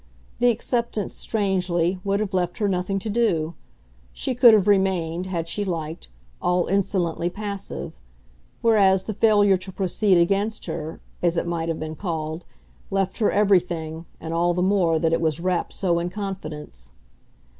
[0.39, 3.53] The acceptance, strangely, would have left her nothing to do
[4.11, 6.07] she could have remained, had she liked,
[6.41, 7.93] all insolently passive;
[8.63, 12.45] whereas the failure to proceed against her, as it might have been called,
[12.89, 16.93] left her everything, and all the more that it was wrapped so in confidence.